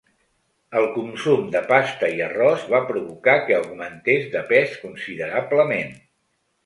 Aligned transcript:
El 0.79 0.85
consum 0.93 1.43
de 1.55 1.59
pasta 1.71 2.09
i 2.15 2.23
arròs 2.27 2.65
va 2.75 2.81
provocar 2.93 3.35
que 3.51 3.59
augmentés 3.59 4.27
de 4.37 4.43
pes 4.55 4.75
considerablement. 4.87 5.93